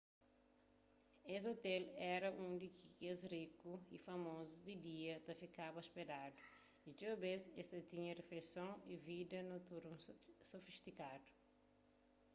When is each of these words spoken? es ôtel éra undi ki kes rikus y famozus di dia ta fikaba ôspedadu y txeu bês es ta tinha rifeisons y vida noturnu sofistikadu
es 1.35 1.43
ôtel 1.51 1.83
éra 2.15 2.29
undi 2.45 2.67
ki 2.77 2.87
kes 2.99 3.19
rikus 3.33 3.81
y 3.95 3.97
famozus 4.07 4.63
di 4.65 4.75
dia 4.87 5.15
ta 5.25 5.31
fikaba 5.41 5.77
ôspedadu 5.83 6.39
y 6.89 6.91
txeu 6.97 7.15
bês 7.23 7.43
es 7.61 7.67
ta 7.71 7.79
tinha 7.91 8.13
rifeisons 8.19 8.79
y 8.93 8.95
vida 9.07 9.39
noturnu 9.49 9.97
sofistikadu 10.51 11.29